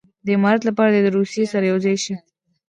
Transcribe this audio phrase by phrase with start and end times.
[0.25, 2.15] د امارت لپاره دې د روسیې سره یو ځای شي.